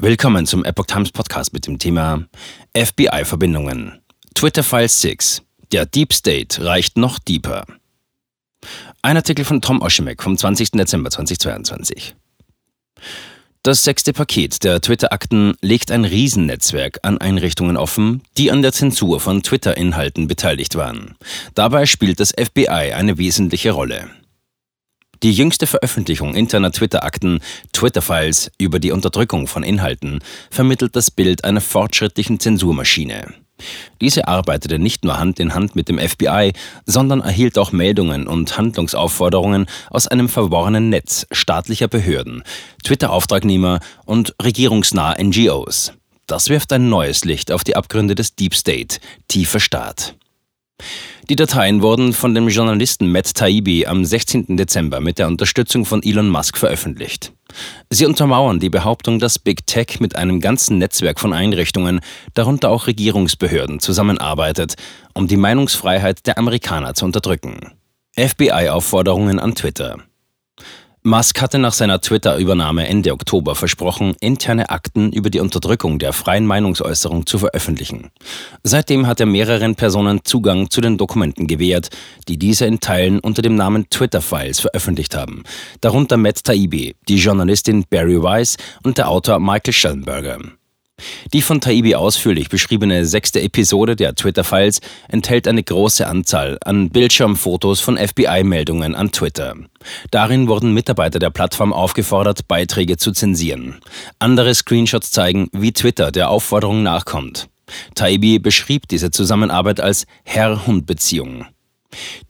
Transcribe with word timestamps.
Willkommen 0.00 0.46
zum 0.46 0.64
Epoch 0.64 0.86
Times 0.86 1.10
Podcast 1.10 1.52
mit 1.52 1.66
dem 1.66 1.80
Thema 1.80 2.24
FBI-Verbindungen. 2.72 4.00
Twitter 4.32 4.62
File 4.62 4.88
6. 4.88 5.42
Der 5.72 5.86
Deep 5.86 6.12
State 6.12 6.64
reicht 6.64 6.96
noch 6.96 7.18
deeper. 7.18 7.66
Ein 9.02 9.16
Artikel 9.16 9.44
von 9.44 9.60
Tom 9.60 9.82
Oshimek 9.82 10.22
vom 10.22 10.38
20. 10.38 10.70
Dezember 10.70 11.10
2022. 11.10 12.14
Das 13.64 13.82
sechste 13.82 14.12
Paket 14.12 14.62
der 14.62 14.80
Twitter-Akten 14.80 15.56
legt 15.62 15.90
ein 15.90 16.04
Riesennetzwerk 16.04 17.00
an 17.02 17.18
Einrichtungen 17.18 17.76
offen, 17.76 18.22
die 18.36 18.52
an 18.52 18.62
der 18.62 18.72
Zensur 18.72 19.18
von 19.18 19.42
Twitter-Inhalten 19.42 20.28
beteiligt 20.28 20.76
waren. 20.76 21.16
Dabei 21.54 21.86
spielt 21.86 22.20
das 22.20 22.32
FBI 22.38 22.92
eine 22.92 23.18
wesentliche 23.18 23.72
Rolle. 23.72 24.08
Die 25.22 25.32
jüngste 25.32 25.66
Veröffentlichung 25.66 26.34
interner 26.34 26.70
Twitter-Akten, 26.70 27.40
Twitter-Files 27.72 28.52
über 28.58 28.78
die 28.78 28.92
Unterdrückung 28.92 29.48
von 29.48 29.64
Inhalten, 29.64 30.20
vermittelt 30.50 30.94
das 30.94 31.10
Bild 31.10 31.44
einer 31.44 31.60
fortschrittlichen 31.60 32.38
Zensurmaschine. 32.38 33.34
Diese 34.00 34.28
arbeitete 34.28 34.78
nicht 34.78 35.04
nur 35.04 35.18
Hand 35.18 35.40
in 35.40 35.54
Hand 35.54 35.74
mit 35.74 35.88
dem 35.88 35.98
FBI, 35.98 36.52
sondern 36.86 37.20
erhielt 37.20 37.58
auch 37.58 37.72
Meldungen 37.72 38.28
und 38.28 38.56
Handlungsaufforderungen 38.56 39.66
aus 39.90 40.06
einem 40.06 40.28
verworrenen 40.28 40.88
Netz 40.88 41.26
staatlicher 41.32 41.88
Behörden, 41.88 42.44
Twitter-Auftragnehmer 42.84 43.80
und 44.04 44.36
regierungsnahe 44.40 45.16
NGOs. 45.22 45.92
Das 46.26 46.48
wirft 46.48 46.72
ein 46.72 46.88
neues 46.88 47.24
Licht 47.24 47.50
auf 47.50 47.64
die 47.64 47.74
Abgründe 47.74 48.14
des 48.14 48.36
Deep 48.36 48.54
State, 48.54 48.98
tiefer 49.26 49.60
Staat. 49.60 50.14
Die 51.28 51.36
Dateien 51.36 51.82
wurden 51.82 52.14
von 52.14 52.34
dem 52.34 52.48
Journalisten 52.48 53.12
Matt 53.12 53.34
Taibbi 53.34 53.86
am 53.86 54.04
16. 54.04 54.56
Dezember 54.56 55.00
mit 55.00 55.18
der 55.18 55.26
Unterstützung 55.26 55.84
von 55.84 56.02
Elon 56.02 56.30
Musk 56.30 56.56
veröffentlicht. 56.56 57.32
Sie 57.90 58.06
untermauern 58.06 58.60
die 58.60 58.70
Behauptung, 58.70 59.18
dass 59.18 59.38
Big 59.38 59.66
Tech 59.66 60.00
mit 60.00 60.16
einem 60.16 60.40
ganzen 60.40 60.78
Netzwerk 60.78 61.20
von 61.20 61.34
Einrichtungen, 61.34 62.00
darunter 62.32 62.70
auch 62.70 62.86
Regierungsbehörden, 62.86 63.80
zusammenarbeitet, 63.80 64.76
um 65.12 65.26
die 65.26 65.36
Meinungsfreiheit 65.36 66.26
der 66.26 66.38
Amerikaner 66.38 66.94
zu 66.94 67.04
unterdrücken. 67.04 67.72
FBI-Aufforderungen 68.16 69.38
an 69.38 69.54
Twitter. 69.54 69.98
Musk 71.02 71.40
hatte 71.40 71.58
nach 71.58 71.72
seiner 71.72 72.00
Twitter-Übernahme 72.00 72.88
Ende 72.88 73.12
Oktober 73.12 73.54
versprochen, 73.54 74.16
interne 74.20 74.70
Akten 74.70 75.12
über 75.12 75.30
die 75.30 75.40
Unterdrückung 75.40 75.98
der 75.98 76.12
freien 76.12 76.44
Meinungsäußerung 76.44 77.24
zu 77.24 77.38
veröffentlichen. 77.38 78.10
Seitdem 78.64 79.06
hat 79.06 79.20
er 79.20 79.26
mehreren 79.26 79.76
Personen 79.76 80.20
Zugang 80.24 80.70
zu 80.70 80.80
den 80.80 80.98
Dokumenten 80.98 81.46
gewährt, 81.46 81.90
die 82.26 82.36
diese 82.36 82.66
in 82.66 82.80
Teilen 82.80 83.20
unter 83.20 83.42
dem 83.42 83.54
Namen 83.54 83.88
Twitter-Files 83.88 84.60
veröffentlicht 84.60 85.14
haben, 85.14 85.44
darunter 85.80 86.16
Matt 86.16 86.42
Taibbi, 86.44 86.96
die 87.08 87.16
Journalistin 87.16 87.84
Barry 87.88 88.20
Weiss 88.20 88.56
und 88.82 88.98
der 88.98 89.08
Autor 89.08 89.38
Michael 89.38 89.72
Schellenberger. 89.72 90.38
Die 91.32 91.42
von 91.42 91.60
Taibbi 91.60 91.94
ausführlich 91.94 92.48
beschriebene 92.48 93.04
sechste 93.04 93.40
Episode 93.40 93.96
der 93.96 94.14
Twitter-Files 94.14 94.80
enthält 95.08 95.46
eine 95.48 95.62
große 95.62 96.06
Anzahl 96.06 96.58
an 96.64 96.90
Bildschirmfotos 96.90 97.80
von 97.80 97.96
FBI-Meldungen 97.96 98.94
an 98.94 99.12
Twitter. 99.12 99.54
Darin 100.10 100.48
wurden 100.48 100.74
Mitarbeiter 100.74 101.18
der 101.18 101.30
Plattform 101.30 101.72
aufgefordert, 101.72 102.48
Beiträge 102.48 102.96
zu 102.96 103.12
zensieren. 103.12 103.76
Andere 104.18 104.54
Screenshots 104.54 105.12
zeigen, 105.12 105.48
wie 105.52 105.72
Twitter 105.72 106.10
der 106.10 106.30
Aufforderung 106.30 106.82
nachkommt. 106.82 107.48
Taibbi 107.94 108.38
beschrieb 108.38 108.88
diese 108.88 109.10
Zusammenarbeit 109.10 109.80
als 109.80 110.06
Herr-Hund-Beziehung. 110.24 111.46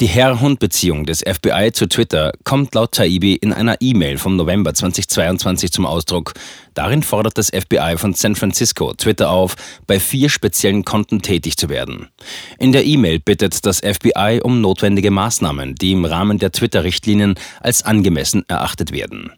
Die 0.01 0.07
Herr-Hund-Beziehung 0.07 1.05
des 1.07 1.21
FBI 1.21 1.71
zu 1.73 1.89
Twitter 1.89 2.33
kommt 2.45 2.75
laut 2.75 2.93
Taibbi 2.93 3.35
in 3.35 3.53
einer 3.53 3.77
E-Mail 3.81 4.19
vom 4.19 4.37
November 4.37 4.73
2022 4.73 5.73
zum 5.73 5.87
Ausdruck. 5.87 6.35
Darin 6.75 7.03
fordert 7.03 7.37
das 7.37 7.51
FBI 7.51 7.97
von 7.97 8.15
San 8.15 8.37
Francisco 8.37 8.95
Twitter 8.95 9.31
auf, 9.31 9.57
bei 9.87 9.99
vier 9.99 10.29
speziellen 10.29 10.85
Konten 10.85 11.23
tätig 11.23 11.57
zu 11.57 11.69
werden. 11.69 12.09
In 12.59 12.73
der 12.73 12.87
E-Mail 12.87 13.19
bittet 13.19 13.67
das 13.67 13.81
FBI 13.81 14.41
um 14.43 14.61
notwendige 14.61 15.11
Maßnahmen, 15.11 15.75
die 15.75 15.93
im 15.93 16.05
Rahmen 16.05 16.39
der 16.39 16.53
Twitter-Richtlinien 16.53 17.35
als 17.61 17.83
angemessen 17.83 18.45
erachtet 18.49 18.93
werden. 18.93 19.33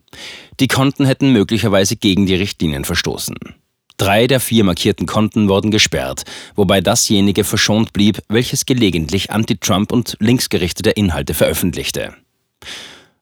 Die 0.61 0.69
Konten 0.69 1.07
hätten 1.07 1.33
möglicherweise 1.33 1.97
gegen 1.97 2.27
die 2.27 2.35
Richtlinien 2.35 2.85
verstoßen. 2.85 3.37
Drei 4.01 4.27
der 4.27 4.41
vier 4.41 4.65
markierten 4.65 5.05
Konten 5.05 5.51
wurden 5.51 5.71
gesperrt, 5.71 6.23
wobei 6.55 6.81
dasjenige 6.81 7.45
verschont 7.45 7.93
blieb, 7.93 8.23
welches 8.31 8.65
gelegentlich 8.65 9.31
anti-Trump 9.31 9.93
und 9.93 10.17
linksgerichtete 10.21 10.89
Inhalte 10.89 11.35
veröffentlichte. 11.35 12.15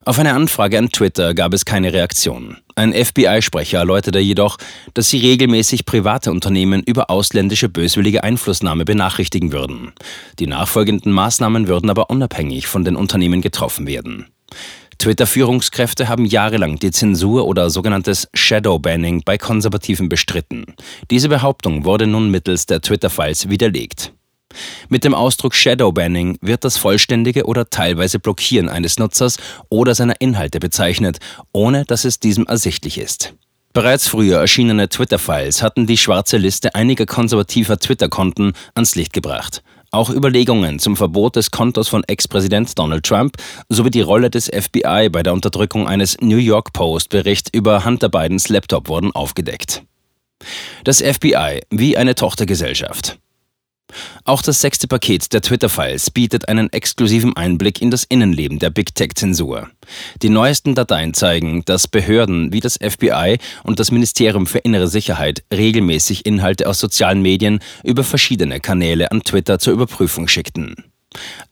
Auf 0.04 0.20
eine 0.20 0.34
Anfrage 0.34 0.78
an 0.78 0.90
Twitter 0.90 1.34
gab 1.34 1.52
es 1.52 1.64
keine 1.64 1.92
Reaktion. 1.92 2.58
Ein 2.76 2.92
FBI-Sprecher 2.92 3.78
erläuterte 3.78 4.20
jedoch, 4.20 4.56
dass 4.94 5.10
sie 5.10 5.18
regelmäßig 5.18 5.84
private 5.84 6.30
Unternehmen 6.30 6.84
über 6.84 7.10
ausländische 7.10 7.68
böswillige 7.68 8.22
Einflussnahme 8.22 8.84
benachrichtigen 8.84 9.50
würden. 9.50 9.92
Die 10.38 10.46
nachfolgenden 10.46 11.10
Maßnahmen 11.10 11.66
würden 11.66 11.90
aber 11.90 12.08
unabhängig 12.08 12.68
von 12.68 12.84
den 12.84 12.94
Unternehmen 12.94 13.42
getroffen 13.42 13.88
werden. 13.88 14.26
Twitter-Führungskräfte 14.98 16.09
haben 16.09 16.25
jahrelang 16.25 16.78
die 16.81 16.91
Zensur 16.91 17.47
oder 17.47 17.70
sogenanntes 17.70 18.28
Shadow-Banning 18.34 19.22
bei 19.25 19.38
Konservativen 19.38 20.09
bestritten. 20.09 20.66
Diese 21.10 21.28
Behauptung 21.28 21.84
wurde 21.84 22.09
nun 22.09 22.31
mittels 22.31 22.66
der 22.66 22.81
Twitter-Files 22.81 23.48
widerlegt. 23.48 24.12
Mit 24.88 25.04
dem 25.04 25.14
Ausdruck 25.14 25.54
Shadow-Banning 25.54 26.38
wird 26.41 26.64
das 26.64 26.78
vollständige 26.78 27.44
oder 27.44 27.70
teilweise 27.70 28.19
Blockieren 28.19 28.69
eines 28.69 28.98
Nutzers 28.98 29.37
oder 29.69 29.94
seiner 29.94 30.20
Inhalte 30.20 30.58
bezeichnet, 30.58 31.19
ohne 31.53 31.84
dass 31.84 32.04
es 32.04 32.19
diesem 32.19 32.47
ersichtlich 32.47 32.98
ist. 32.98 33.34
Bereits 33.72 34.08
früher 34.08 34.41
erschienene 34.41 34.88
Twitter-Files 34.88 35.62
hatten 35.62 35.87
die 35.87 35.98
schwarze 35.98 36.38
Liste 36.38 36.75
einiger 36.75 37.06
konservativer 37.06 37.78
Twitter-Konten 37.78 38.54
ans 38.75 38.97
Licht 38.97 39.12
gebracht. 39.12 39.62
Auch 39.91 40.10
Überlegungen 40.10 40.78
zum 40.78 40.97
Verbot 40.97 41.37
des 41.37 41.50
Kontos 41.50 41.88
von 41.88 42.04
Ex-Präsident 42.04 42.78
Donald 42.78 43.06
Trump 43.06 43.37
sowie 43.69 43.91
die 43.91 44.03
Rolle 44.03 44.28
des 44.28 44.47
FBI 44.47 45.09
bei 45.10 45.22
der 45.22 45.32
Unterdrückung 45.32 45.88
eines 45.88 46.19
New 46.21 46.37
York 46.37 46.75
Post-Berichts 46.75 47.50
über 47.54 47.84
Hunter 47.84 48.10
Bidens 48.10 48.50
Laptop 48.50 48.88
wurden 48.88 49.12
aufgedeckt. 49.12 49.82
Das 50.84 51.00
FBI 51.00 51.62
wie 51.71 51.97
eine 51.97 52.15
Tochtergesellschaft. 52.15 53.19
Auch 54.25 54.43
das 54.43 54.60
sechste 54.60 54.87
Paket 54.87 55.32
der 55.32 55.41
Twitter-Files 55.41 56.10
bietet 56.10 56.49
einen 56.49 56.72
exklusiven 56.72 57.37
Einblick 57.37 57.81
in 57.81 57.91
das 57.91 58.04
Innenleben 58.04 58.59
der 58.59 58.71
Big 58.71 58.94
Tech-Zensur. 58.94 59.69
Die 60.22 60.28
neuesten 60.28 60.75
Dateien 60.75 61.15
zeigen, 61.15 61.65
dass 61.65 61.88
Behörden 61.88 62.53
wie 62.53 62.60
das 62.60 62.76
FBI 62.76 63.38
und 63.65 63.81
das 63.81 63.91
Ministerium 63.91 64.47
für 64.47 64.59
innere 64.59 64.88
Sicherheit 64.88 65.43
regelmäßig 65.53 66.26
Inhalte 66.26 66.69
aus 66.69 66.78
sozialen 66.78 67.22
Medien 67.22 67.60
über 67.84 68.04
verschiedene 68.04 68.60
Kanäle 68.60 69.10
an 69.10 69.22
Twitter 69.22 69.59
zur 69.59 69.72
Überprüfung 69.72 70.28
schickten. 70.28 70.75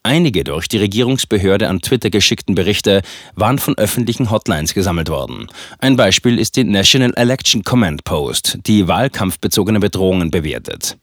Einige 0.02 0.44
durch 0.44 0.68
die 0.68 0.78
Regierungsbehörde 0.78 1.68
an 1.68 1.80
Twitter 1.80 2.10
geschickten 2.10 2.54
Berichte 2.54 3.02
waren 3.34 3.58
von 3.58 3.76
öffentlichen 3.76 4.30
Hotlines 4.30 4.74
gesammelt 4.74 5.08
worden. 5.08 5.48
Ein 5.78 5.96
Beispiel 5.96 6.38
ist 6.38 6.56
die 6.56 6.64
National 6.64 7.12
Election 7.16 7.64
Command 7.64 8.04
Post, 8.04 8.58
die 8.66 8.86
wahlkampfbezogene 8.86 9.80
Bedrohungen 9.80 10.30
bewertet. 10.30 10.98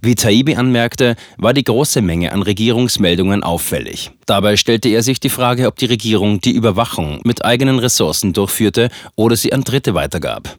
Wie 0.00 0.14
Taibbi 0.14 0.56
anmerkte, 0.56 1.16
war 1.36 1.52
die 1.52 1.64
große 1.64 2.00
Menge 2.00 2.32
an 2.32 2.42
Regierungsmeldungen 2.42 3.42
auffällig. 3.42 4.10
Dabei 4.26 4.56
stellte 4.56 4.88
er 4.88 5.02
sich 5.02 5.20
die 5.20 5.28
Frage, 5.28 5.66
ob 5.66 5.76
die 5.76 5.86
Regierung 5.86 6.40
die 6.40 6.52
Überwachung 6.52 7.20
mit 7.24 7.44
eigenen 7.44 7.78
Ressourcen 7.78 8.32
durchführte 8.32 8.90
oder 9.14 9.36
sie 9.36 9.52
an 9.52 9.62
Dritte 9.62 9.94
weitergab. 9.94 10.58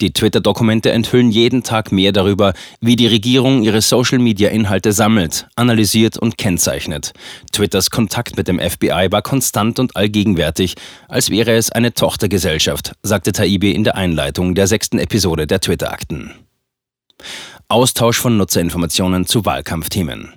Die 0.00 0.12
Twitter-Dokumente 0.12 0.92
enthüllen 0.92 1.30
jeden 1.30 1.62
Tag 1.62 1.90
mehr 1.90 2.12
darüber, 2.12 2.52
wie 2.80 2.96
die 2.96 3.06
Regierung 3.06 3.62
ihre 3.62 3.80
Social-Media-Inhalte 3.80 4.92
sammelt, 4.92 5.46
analysiert 5.56 6.18
und 6.18 6.36
kennzeichnet. 6.36 7.12
Twitters 7.50 7.90
Kontakt 7.90 8.36
mit 8.36 8.46
dem 8.46 8.60
FBI 8.60 9.08
war 9.10 9.22
konstant 9.22 9.78
und 9.78 9.96
allgegenwärtig, 9.96 10.74
als 11.08 11.30
wäre 11.30 11.52
es 11.52 11.72
eine 11.72 11.94
Tochtergesellschaft, 11.94 12.92
sagte 13.02 13.32
Taibbi 13.32 13.72
in 13.72 13.84
der 13.84 13.96
Einleitung 13.96 14.54
der 14.54 14.66
sechsten 14.66 14.98
Episode 14.98 15.46
der 15.46 15.60
Twitter-Akten. 15.60 16.32
Austausch 17.68 18.18
von 18.18 18.36
Nutzerinformationen 18.36 19.24
zu 19.24 19.44
Wahlkampfthemen. 19.46 20.34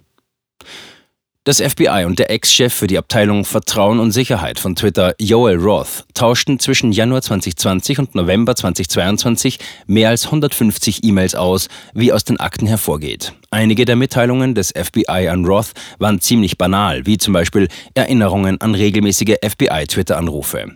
Das 1.50 1.64
FBI 1.64 2.04
und 2.06 2.20
der 2.20 2.30
Ex-Chef 2.30 2.72
für 2.72 2.86
die 2.86 3.00
Abteilung 3.00 3.44
Vertrauen 3.44 4.00
und 4.00 4.12
Sicherheit 4.12 4.60
von 4.60 4.76
Twitter, 4.76 5.16
Joel 5.18 5.58
Roth, 5.58 6.06
tauschten 6.14 6.60
zwischen 6.60 6.92
Januar 6.92 7.24
2020 7.24 7.98
und 7.98 8.14
November 8.14 8.56
2022 8.56 9.58
mehr 9.88 10.10
als 10.10 10.26
150 10.26 11.04
E-Mails 11.04 11.34
aus, 11.34 11.68
wie 11.96 12.14
aus 12.14 12.24
den 12.24 12.40
Akten 12.40 12.68
hervorgeht. 12.68 13.34
Einige 13.50 13.86
der 13.86 13.96
Mitteilungen 13.96 14.54
des 14.54 14.72
FBI 14.78 15.28
an 15.28 15.44
Roth 15.44 15.72
waren 15.98 16.22
ziemlich 16.22 16.60
banal, 16.60 17.08
wie 17.08 17.18
zum 17.18 17.34
Beispiel 17.34 17.68
Erinnerungen 17.96 18.62
an 18.62 18.76
regelmäßige 18.76 19.38
FBI-Twitter-Anrufe. 19.44 20.76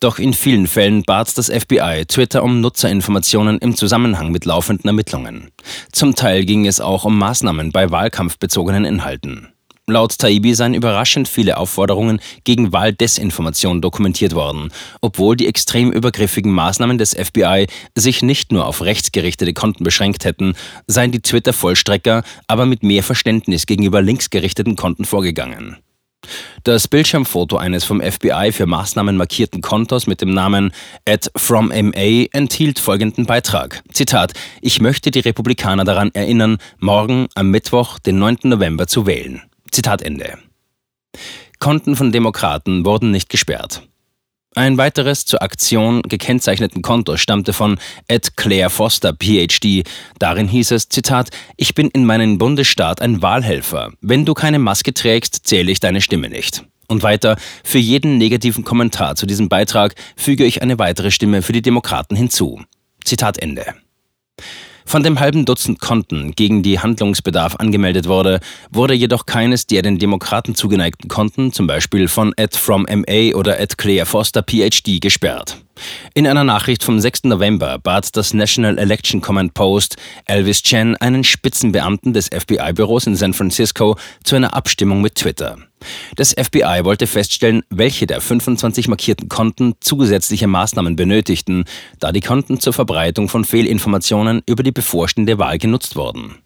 Doch 0.00 0.18
in 0.18 0.34
vielen 0.34 0.66
Fällen 0.66 1.04
bat 1.04 1.38
das 1.38 1.48
FBI 1.48 2.04
Twitter 2.06 2.42
um 2.42 2.60
Nutzerinformationen 2.60 3.58
im 3.60 3.74
Zusammenhang 3.74 4.32
mit 4.32 4.44
laufenden 4.44 4.86
Ermittlungen. 4.86 5.48
Zum 5.92 6.14
Teil 6.14 6.44
ging 6.44 6.66
es 6.66 6.82
auch 6.82 7.06
um 7.06 7.16
Maßnahmen 7.16 7.72
bei 7.72 7.90
wahlkampfbezogenen 7.90 8.84
Inhalten. 8.84 9.53
Laut 9.86 10.16
Taibi 10.16 10.54
seien 10.54 10.72
überraschend 10.72 11.28
viele 11.28 11.58
Aufforderungen 11.58 12.18
gegen 12.44 12.72
Wahldesinformation 12.72 13.82
dokumentiert 13.82 14.34
worden, 14.34 14.70
obwohl 15.02 15.36
die 15.36 15.46
extrem 15.46 15.92
übergriffigen 15.92 16.52
Maßnahmen 16.52 16.96
des 16.96 17.14
FBI 17.14 17.66
sich 17.94 18.22
nicht 18.22 18.50
nur 18.50 18.66
auf 18.66 18.80
rechtsgerichtete 18.80 19.52
Konten 19.52 19.84
beschränkt 19.84 20.24
hätten, 20.24 20.54
seien 20.86 21.12
die 21.12 21.20
Twitter-Vollstrecker 21.20 22.22
aber 22.46 22.64
mit 22.64 22.82
mehr 22.82 23.02
Verständnis 23.02 23.66
gegenüber 23.66 24.00
linksgerichteten 24.00 24.74
Konten 24.74 25.04
vorgegangen. 25.04 25.76
Das 26.62 26.88
Bildschirmfoto 26.88 27.58
eines 27.58 27.84
vom 27.84 28.00
FBI 28.00 28.52
für 28.52 28.64
Maßnahmen 28.64 29.18
markierten 29.18 29.60
Kontos 29.60 30.06
mit 30.06 30.22
dem 30.22 30.32
Namen 30.32 30.72
at 31.06 31.30
fromMA 31.36 32.24
enthielt 32.32 32.78
folgenden 32.78 33.26
Beitrag. 33.26 33.82
Zitat, 33.92 34.32
ich 34.62 34.80
möchte 34.80 35.10
die 35.10 35.20
Republikaner 35.20 35.84
daran 35.84 36.10
erinnern, 36.14 36.56
morgen 36.78 37.28
am 37.34 37.50
Mittwoch, 37.50 37.98
den 37.98 38.18
9. 38.18 38.38
November 38.44 38.86
zu 38.86 39.06
wählen. 39.06 39.42
Zitat 39.74 40.02
Ende. 40.02 40.38
Konten 41.58 41.96
von 41.96 42.12
Demokraten 42.12 42.84
wurden 42.84 43.10
nicht 43.10 43.28
gesperrt. 43.28 43.82
Ein 44.54 44.78
weiteres 44.78 45.26
zur 45.26 45.42
Aktion 45.42 46.02
gekennzeichneten 46.02 46.80
Konto 46.80 47.16
stammte 47.16 47.52
von 47.52 47.80
Ed 48.06 48.36
Claire 48.36 48.70
Foster, 48.70 49.12
PhD. 49.12 49.82
Darin 50.20 50.46
hieß 50.46 50.70
es, 50.70 50.88
Zitat, 50.90 51.30
ich 51.56 51.74
bin 51.74 51.88
in 51.88 52.06
meinem 52.06 52.38
Bundesstaat 52.38 53.02
ein 53.02 53.20
Wahlhelfer. 53.20 53.90
Wenn 54.00 54.24
du 54.24 54.34
keine 54.34 54.60
Maske 54.60 54.94
trägst, 54.94 55.40
zähle 55.42 55.72
ich 55.72 55.80
deine 55.80 56.00
Stimme 56.00 56.28
nicht. 56.28 56.62
Und 56.86 57.02
weiter, 57.02 57.36
für 57.64 57.78
jeden 57.78 58.16
negativen 58.16 58.62
Kommentar 58.62 59.16
zu 59.16 59.26
diesem 59.26 59.48
Beitrag 59.48 59.96
füge 60.14 60.44
ich 60.44 60.62
eine 60.62 60.78
weitere 60.78 61.10
Stimme 61.10 61.42
für 61.42 61.52
die 61.52 61.62
Demokraten 61.62 62.14
hinzu. 62.14 62.62
Zitat 63.02 63.38
Ende. 63.38 63.74
Von 64.94 65.02
dem 65.02 65.18
halben 65.18 65.44
Dutzend 65.44 65.80
Konten, 65.80 66.36
gegen 66.36 66.62
die 66.62 66.78
Handlungsbedarf 66.78 67.56
angemeldet 67.56 68.06
wurde, 68.06 68.38
wurde 68.70 68.94
jedoch 68.94 69.26
keines 69.26 69.66
der 69.66 69.82
den 69.82 69.98
Demokraten 69.98 70.54
zugeneigten 70.54 71.08
Konten, 71.08 71.52
zum 71.52 71.66
Beispiel 71.66 72.06
von 72.06 72.32
Ed 72.36 72.54
from 72.54 72.86
MA 72.88 73.34
oder 73.34 73.58
Ed 73.58 73.76
Claire 73.76 74.06
Foster 74.06 74.44
PhD, 74.44 75.00
gesperrt. 75.00 75.63
In 76.14 76.26
einer 76.26 76.44
Nachricht 76.44 76.82
vom 76.82 77.00
6. 77.00 77.24
November 77.24 77.78
bat 77.78 78.16
das 78.16 78.34
National 78.34 78.78
Election 78.78 79.20
Command 79.20 79.54
Post 79.54 79.96
Elvis 80.26 80.62
Chen 80.62 80.96
einen 80.96 81.24
Spitzenbeamten 81.24 82.12
des 82.12 82.28
FBI-Büros 82.28 83.06
in 83.06 83.16
San 83.16 83.34
Francisco 83.34 83.96
zu 84.22 84.36
einer 84.36 84.54
Abstimmung 84.54 85.00
mit 85.00 85.16
Twitter. 85.16 85.58
Das 86.16 86.32
FBI 86.32 86.80
wollte 86.84 87.06
feststellen, 87.06 87.62
welche 87.70 88.06
der 88.06 88.20
25 88.20 88.88
markierten 88.88 89.28
Konten 89.28 89.74
zusätzliche 89.80 90.46
Maßnahmen 90.46 90.96
benötigten, 90.96 91.64
da 91.98 92.12
die 92.12 92.20
Konten 92.20 92.60
zur 92.60 92.72
Verbreitung 92.72 93.28
von 93.28 93.44
Fehlinformationen 93.44 94.42
über 94.46 94.62
die 94.62 94.72
bevorstehende 94.72 95.38
Wahl 95.38 95.58
genutzt 95.58 95.96
wurden. 95.96 96.36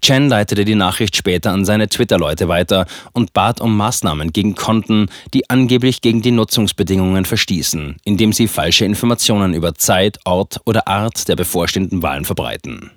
Chen 0.00 0.28
leitete 0.28 0.64
die 0.64 0.74
Nachricht 0.74 1.16
später 1.16 1.52
an 1.52 1.64
seine 1.64 1.88
Twitter-Leute 1.88 2.48
weiter 2.48 2.86
und 3.12 3.32
bat 3.32 3.60
um 3.60 3.76
Maßnahmen 3.76 4.32
gegen 4.32 4.56
Konten, 4.56 5.06
die 5.32 5.48
angeblich 5.48 6.00
gegen 6.00 6.22
die 6.22 6.32
Nutzungsbedingungen 6.32 7.24
verstießen, 7.24 7.96
indem 8.04 8.32
sie 8.32 8.48
falsche 8.48 8.84
Informationen 8.84 9.54
über 9.54 9.74
Zeit, 9.76 10.18
Ort 10.24 10.60
oder 10.64 10.88
Art 10.88 11.28
der 11.28 11.36
bevorstehenden 11.36 12.02
Wahlen 12.02 12.24
verbreiten. 12.24 12.90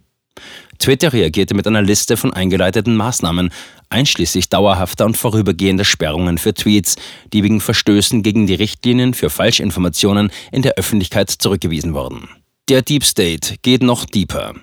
Twitter 0.80 1.14
reagierte 1.14 1.54
mit 1.54 1.68
einer 1.68 1.82
Liste 1.82 2.18
von 2.18 2.34
eingeleiteten 2.34 2.96
Maßnahmen, 2.96 3.52
einschließlich 3.90 4.50
dauerhafter 4.50 5.06
und 5.06 5.16
vorübergehender 5.16 5.86
Sperrungen 5.86 6.38
für 6.38 6.54
Tweets, 6.54 6.96
die 7.32 7.44
wegen 7.44 7.62
Verstößen 7.62 8.24
gegen 8.24 8.48
die 8.48 8.56
Richtlinien 8.56 9.14
für 9.14 9.30
Falschinformationen 9.30 10.32
in 10.52 10.64
der 10.64 10.74
Öffentlichkeit 10.74 11.30
zurückgewiesen 11.30 11.94
wurden. 11.94 12.28
Der 12.68 12.82
Deep 12.82 13.04
State 13.04 13.56
geht 13.62 13.84
noch 13.84 14.06
deeper. 14.06 14.56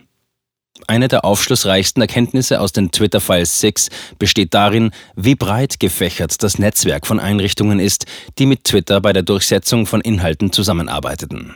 Eine 0.86 1.08
der 1.08 1.24
aufschlussreichsten 1.24 2.02
Erkenntnisse 2.02 2.60
aus 2.60 2.72
den 2.72 2.90
Twitter-Files 2.90 3.60
6 3.60 3.88
besteht 4.18 4.54
darin, 4.54 4.90
wie 5.16 5.34
breit 5.34 5.80
gefächert 5.80 6.42
das 6.42 6.58
Netzwerk 6.58 7.06
von 7.06 7.20
Einrichtungen 7.20 7.78
ist, 7.78 8.06
die 8.38 8.46
mit 8.46 8.64
Twitter 8.64 9.00
bei 9.00 9.12
der 9.12 9.22
Durchsetzung 9.22 9.86
von 9.86 10.00
Inhalten 10.00 10.52
zusammenarbeiteten. 10.52 11.54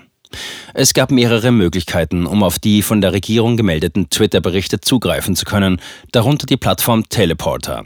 Es 0.75 0.93
gab 0.93 1.11
mehrere 1.11 1.51
Möglichkeiten, 1.51 2.27
um 2.27 2.43
auf 2.43 2.59
die 2.59 2.83
von 2.83 3.01
der 3.01 3.13
Regierung 3.13 3.57
gemeldeten 3.57 4.11
Twitter-Berichte 4.11 4.81
zugreifen 4.81 5.37
zu 5.37 5.45
können, 5.45 5.81
darunter 6.13 6.47
die 6.47 6.57
Plattform 6.57 7.09
Teleporter. 7.09 7.85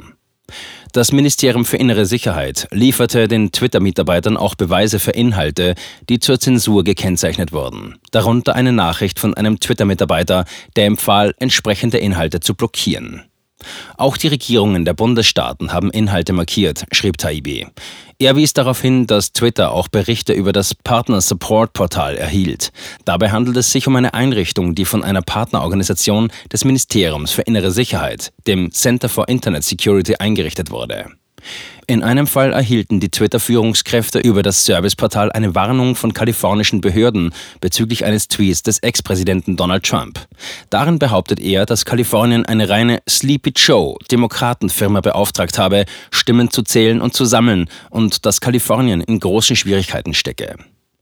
Das 0.92 1.12
Ministerium 1.12 1.64
für 1.64 1.76
Innere 1.76 2.04
Sicherheit 2.04 2.66
lieferte 2.72 3.28
den 3.28 3.52
Twitter-Mitarbeitern 3.52 4.36
auch 4.36 4.56
Beweise 4.56 4.98
für 4.98 5.12
Inhalte, 5.12 5.76
die 6.08 6.18
zur 6.18 6.40
Zensur 6.40 6.82
gekennzeichnet 6.82 7.52
wurden. 7.52 7.96
Darunter 8.10 8.56
eine 8.56 8.72
Nachricht 8.72 9.20
von 9.20 9.34
einem 9.34 9.60
Twitter-Mitarbeiter, 9.60 10.46
der 10.74 10.86
empfahl, 10.86 11.34
entsprechende 11.38 11.98
Inhalte 11.98 12.40
zu 12.40 12.54
blockieren. 12.54 13.29
Auch 13.96 14.16
die 14.16 14.28
Regierungen 14.28 14.84
der 14.84 14.94
Bundesstaaten 14.94 15.72
haben 15.72 15.90
Inhalte 15.90 16.32
markiert, 16.32 16.84
schrieb 16.92 17.18
Taibbi. 17.18 17.66
Er 18.18 18.36
wies 18.36 18.52
darauf 18.52 18.80
hin, 18.82 19.06
dass 19.06 19.32
Twitter 19.32 19.72
auch 19.72 19.88
Berichte 19.88 20.34
über 20.34 20.52
das 20.52 20.74
Partner 20.74 21.20
Support 21.20 21.72
Portal 21.72 22.16
erhielt. 22.16 22.70
Dabei 23.06 23.30
handelt 23.30 23.56
es 23.56 23.72
sich 23.72 23.86
um 23.86 23.96
eine 23.96 24.12
Einrichtung, 24.12 24.74
die 24.74 24.84
von 24.84 25.02
einer 25.02 25.22
Partnerorganisation 25.22 26.30
des 26.52 26.64
Ministeriums 26.64 27.30
für 27.30 27.42
innere 27.42 27.70
Sicherheit, 27.70 28.32
dem 28.46 28.72
Center 28.72 29.08
for 29.08 29.28
Internet 29.28 29.64
Security, 29.64 30.16
eingerichtet 30.16 30.70
wurde. 30.70 31.06
In 31.86 32.02
einem 32.02 32.26
Fall 32.26 32.52
erhielten 32.52 33.00
die 33.00 33.10
Twitter-Führungskräfte 33.10 34.20
über 34.20 34.42
das 34.42 34.64
Serviceportal 34.64 35.32
eine 35.32 35.54
Warnung 35.54 35.96
von 35.96 36.14
kalifornischen 36.14 36.80
Behörden 36.80 37.32
bezüglich 37.60 38.04
eines 38.04 38.28
Tweets 38.28 38.62
des 38.62 38.78
Ex-Präsidenten 38.78 39.56
Donald 39.56 39.84
Trump. 39.84 40.20
Darin 40.70 40.98
behauptet 40.98 41.40
er, 41.40 41.66
dass 41.66 41.84
Kalifornien 41.84 42.46
eine 42.46 42.68
reine 42.68 43.02
Sleepy 43.08 43.52
Joe 43.56 43.96
Demokratenfirma 44.10 45.00
beauftragt 45.00 45.58
habe, 45.58 45.84
Stimmen 46.10 46.50
zu 46.50 46.62
zählen 46.62 47.00
und 47.00 47.14
zu 47.14 47.24
sammeln 47.24 47.68
und 47.90 48.24
dass 48.24 48.40
Kalifornien 48.40 49.00
in 49.00 49.18
großen 49.18 49.56
Schwierigkeiten 49.56 50.14
stecke. 50.14 50.56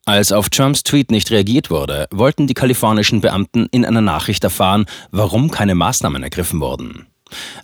Als 0.08 0.32
auf 0.32 0.48
Trumps 0.48 0.84
Tweet 0.84 1.10
nicht 1.10 1.30
reagiert 1.30 1.68
wurde, 1.70 2.06
wollten 2.10 2.46
die 2.46 2.54
kalifornischen 2.54 3.20
Beamten 3.20 3.68
in 3.72 3.84
einer 3.84 4.00
Nachricht 4.00 4.42
erfahren, 4.42 4.86
warum 5.10 5.50
keine 5.50 5.74
Maßnahmen 5.74 6.22
ergriffen 6.22 6.60
wurden. 6.60 7.08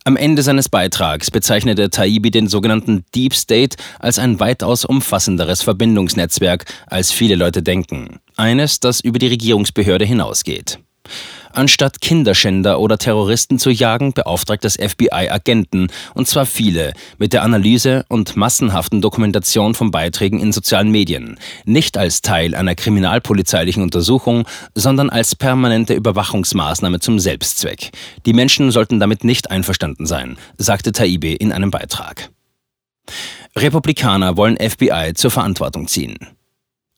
Am 0.05 0.17
Ende 0.17 0.43
seines 0.43 0.69
Beitrags 0.69 1.31
bezeichnete 1.31 1.91
Taibbi 1.91 2.31
den 2.31 2.49
sogenannten 2.49 3.05
Deep 3.15 3.35
State 3.35 3.77
als 3.99 4.19
ein 4.19 4.41
weitaus 4.41 4.85
umfassenderes 4.85 5.63
Verbindungsnetzwerk, 5.63 6.65
als 6.87 7.13
viele 7.13 7.35
Leute 7.35 7.63
denken. 7.63 8.21
Eines, 8.37 8.81
das 8.81 9.01
über 9.01 9.19
die 9.19 9.29
Regierungsbehörde 9.29 10.05
hinausgeht. 10.05 10.79
Anstatt 11.55 12.01
Kinderschänder 12.01 12.81
oder 12.81 12.99
Terroristen 12.99 13.61
zu 13.61 13.71
jagen, 13.71 14.13
beauftragt 14.13 14.65
das 14.65 14.75
FBI 14.75 15.31
Agenten, 15.31 15.87
und 16.13 16.27
zwar 16.27 16.47
viele, 16.47 16.95
mit 17.19 17.33
der 17.33 17.45
Analyse 17.45 18.05
und 18.09 18.35
massenhaften 18.35 19.01
Dokumentation 19.01 19.77
von 19.77 19.93
Beiträgen 19.93 20.41
in 20.41 20.53
sozialen 20.53 20.91
Medien, 20.91 21.39
nicht 21.65 21.97
als 21.97 22.23
Teil 22.23 22.57
einer 22.57 22.75
kriminalpolizeilichen 22.75 23.85
Untersuchung, 23.85 24.49
sondern 24.75 25.11
als 25.11 25.37
permanente 25.37 25.95
Überwachungsmaßnahme 25.95 26.99
zum 26.99 27.21
Selbstzweck. 27.21 27.93
Die 28.27 28.33
Menschen 28.33 28.73
sollten 28.73 28.99
damit 28.99 29.23
nicht 29.23 29.53
einverstanden 29.53 30.07
sein, 30.07 30.37
sagte 30.59 30.91
Taibbi 30.91 31.35
in 31.35 31.53
einem 31.53 31.71
Beitrag. 31.71 32.31
Republikaner 33.55 34.37
wollen 34.37 34.57
FBI 34.57 35.13
zur 35.15 35.31
Verantwortung 35.31 35.87
ziehen. 35.87 36.19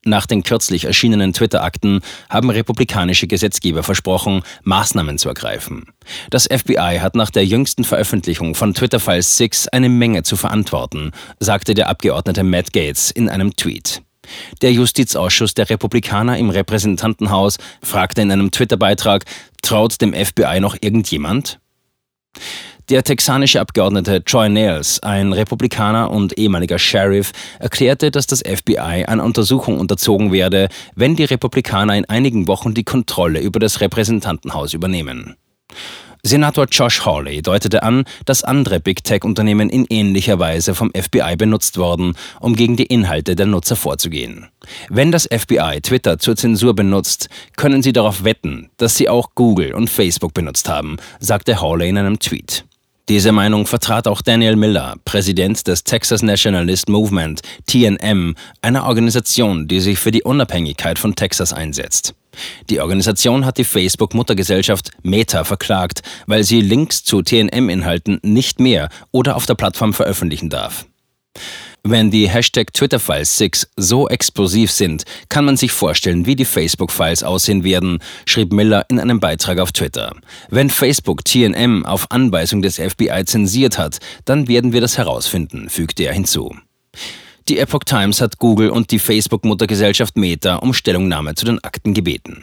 Nach 0.07 0.25
den 0.25 0.45
kürzlich 0.45 0.85
erschienenen 0.85 1.33
Twitter-Akten 1.33 2.01
haben 2.31 2.49
republikanische 2.49 3.27
Gesetzgeber 3.27 3.83
versprochen, 3.83 4.43
Maßnahmen 4.63 5.19
zu 5.19 5.29
ergreifen. 5.29 5.87
Das 6.31 6.45
FBI 6.45 6.99
hat 7.01 7.17
nach 7.17 7.31
der 7.31 7.45
jüngsten 7.45 7.83
Veröffentlichung 7.83 8.55
von 8.55 8.73
Twitter 8.73 9.01
Files 9.01 9.37
6 9.37 9.67
eine 9.67 9.89
Menge 9.89 10.23
zu 10.23 10.37
verantworten, 10.37 11.11
sagte 11.41 11.75
der 11.75 11.89
Abgeordnete 11.89 12.45
Matt 12.45 12.73
Gates 12.73 13.11
in 13.11 13.29
einem 13.29 13.57
Tweet. 13.57 14.01
Der 14.63 14.73
Justizausschuss 14.73 15.55
der 15.55 15.69
Republikaner 15.69 16.39
im 16.39 16.51
Repräsentantenhaus 16.51 17.59
fragte 17.83 18.23
in 18.23 18.31
einem 18.31 18.53
Twitter-Beitrag, 18.53 19.25
traut 19.61 20.01
dem 20.01 20.15
FBI 20.15 20.61
noch 20.61 20.77
irgendjemand? 20.81 21.59
Der 22.89 23.03
texanische 23.03 23.61
Abgeordnete 23.61 24.23
Troy 24.23 24.49
Nails, 24.49 25.03
ein 25.03 25.33
Republikaner 25.33 26.09
und 26.13 26.39
ehemaliger 26.39 26.79
Sheriff, 26.79 27.33
erklärte, 27.59 28.13
dass 28.13 28.29
das 28.29 28.43
FBI 28.43 29.07
einer 29.07 29.25
Untersuchung 29.25 29.81
unterzogen 29.81 30.31
werde, 30.31 30.69
wenn 30.95 31.17
die 31.17 31.25
Republikaner 31.25 31.97
in 31.97 32.05
einigen 32.05 32.47
Wochen 32.47 32.75
die 32.75 32.85
Kontrolle 32.85 33.41
über 33.41 33.59
das 33.59 33.81
Repräsentantenhaus 33.81 34.73
übernehmen. 34.73 35.35
Senator 36.23 36.67
Josh 36.71 37.05
Hawley 37.05 37.43
deutete 37.43 37.83
an, 37.83 38.05
dass 38.25 38.45
andere 38.45 38.79
Big 38.79 39.03
Tech-Unternehmen 39.03 39.69
in 39.69 39.87
ähnlicher 39.91 40.39
Weise 40.39 40.73
vom 40.73 40.93
FBI 40.95 41.35
benutzt 41.37 41.79
wurden, 41.79 42.15
um 42.41 42.55
gegen 42.55 42.77
die 42.77 42.87
Inhalte 42.87 43.35
der 43.35 43.47
Nutzer 43.47 43.75
vorzugehen. 43.75 44.47
Wenn 44.89 45.11
das 45.11 45.29
FBI 45.29 45.81
Twitter 45.83 46.21
zur 46.21 46.37
Zensur 46.37 46.75
benutzt, 46.75 47.29
können 47.57 47.83
sie 47.83 47.93
darauf 47.93 48.23
wetten, 48.23 48.71
dass 48.77 48.95
sie 48.95 49.09
auch 49.09 49.31
Google 49.35 49.75
und 49.75 49.91
Facebook 49.91 50.35
benutzt 50.35 50.69
haben, 50.69 50.99
sagte 51.19 51.61
Hawley 51.61 51.89
in 51.89 51.99
einem 51.99 52.21
Tweet. 52.21 52.65
Diese 53.09 53.31
Meinung 53.31 53.67
vertrat 53.67 54.09
auch 54.09 54.21
Daniel 54.21 54.57
Miller, 54.57 54.97
Präsident 55.05 55.69
des 55.69 55.85
Texas 55.85 56.23
Nationalist 56.23 56.89
Movement, 56.89 57.41
TNM, 57.67 58.35
einer 58.63 58.85
Organisation, 58.85 59.69
die 59.69 59.79
sich 59.79 60.01
für 60.01 60.11
die 60.11 60.25
Unabhängigkeit 60.25 60.99
von 60.99 61.15
Texas 61.15 61.53
einsetzt. 61.53 62.17
Die 62.69 62.81
Organisation 62.81 63.47
hat 63.47 63.59
die 63.59 63.65
Facebook-Muttergesellschaft 63.65 64.91
Meta 65.05 65.45
verklagt, 65.45 66.03
weil 66.27 66.43
sie 66.43 66.61
Links 66.61 67.05
zu 67.05 67.23
TNM-Inhalten 67.23 68.19
nicht 68.23 68.59
mehr 68.59 68.89
oder 69.13 69.37
auf 69.37 69.47
der 69.47 69.55
Plattform 69.55 69.95
veröffentlichen 69.95 70.51
darf. 70.51 70.85
Wenn 71.89 72.11
die 72.11 72.29
Hashtag 72.29 72.73
Twitter-Files 72.73 73.37
6 73.37 73.69
so 73.77 74.09
explosiv 74.09 74.73
sind, 74.73 75.05
kann 75.29 75.45
man 75.45 75.57
sich 75.57 75.71
vorstellen, 75.71 76.27
wie 76.27 76.35
die 76.35 76.45
Facebook-Files 76.45 77.23
aussehen 77.23 77.63
werden, 77.63 78.01
schrieb 78.25 78.53
Miller 78.53 78.85
in 78.89 78.99
einem 78.99 79.21
Beitrag 79.21 79.61
auf 79.61 79.71
Twitter. 79.71 80.17
Wenn 80.51 80.69
Facebook 80.69 81.25
TNM 81.25 81.87
auf 81.87 82.11
Anweisung 82.11 82.61
des 82.61 82.81
FBI 82.81 83.23
zensiert 83.27 83.79
hat, 83.79 84.01
dann 84.25 84.49
werden 84.49 84.73
wir 84.73 84.81
das 84.81 84.99
herausfinden, 84.99 85.69
fügte 85.69 86.03
er 86.03 86.13
hinzu. 86.13 86.57
Die 87.49 87.61
Epoch 87.61 87.85
Times 87.85 88.21
hat 88.21 88.39
Google 88.39 88.71
und 88.71 88.91
die 88.91 88.99
Facebook-Muttergesellschaft 88.99 90.17
Meta 90.17 90.57
um 90.57 90.75
Stellungnahme 90.75 91.37
zu 91.37 91.45
den 91.45 91.63
Akten 91.63 91.95
gebeten. 91.95 92.43